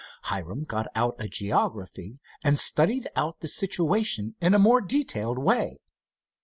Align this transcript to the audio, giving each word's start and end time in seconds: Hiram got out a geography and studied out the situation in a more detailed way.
Hiram 0.23 0.63
got 0.63 0.87
out 0.95 1.15
a 1.21 1.27
geography 1.27 2.19
and 2.43 2.57
studied 2.57 3.07
out 3.15 3.39
the 3.41 3.47
situation 3.47 4.33
in 4.41 4.55
a 4.55 4.57
more 4.57 4.81
detailed 4.81 5.37
way. 5.37 5.77